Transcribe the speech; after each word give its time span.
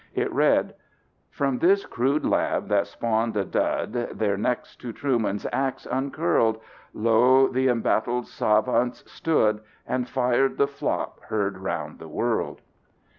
It 0.15 0.33
read: 0.33 0.73
From 1.29 1.59
this 1.59 1.85
crude 1.85 2.25
lab 2.25 2.69
that 2.69 2.87
spawned 2.87 3.37
a 3.37 3.45
dud. 3.45 3.93
Their 3.93 4.35
necks 4.35 4.75
to 4.77 4.91
Truman's 4.91 5.45
ax 5.53 5.85
uncurled 5.85 6.59
Lo, 6.91 7.47
the 7.47 7.67
embattled 7.67 8.25
savants 8.25 9.03
stood, 9.05 9.61
and 9.85 10.09
fired 10.09 10.57
the 10.57 10.65
flop 10.65 11.19
heard 11.25 11.59
round 11.59 11.99
the 11.99 12.07
world. 12.07 12.61